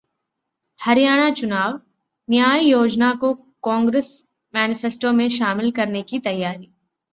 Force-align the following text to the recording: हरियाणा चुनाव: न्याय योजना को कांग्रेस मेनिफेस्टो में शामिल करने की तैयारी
हरियाणा 0.79 1.29
चुनाव: 1.31 1.77
न्याय 2.29 2.63
योजना 2.63 3.13
को 3.21 3.33
कांग्रेस 3.63 4.11
मेनिफेस्टो 4.53 5.11
में 5.11 5.27
शामिल 5.29 5.71
करने 5.71 6.01
की 6.03 6.19
तैयारी 6.19 6.71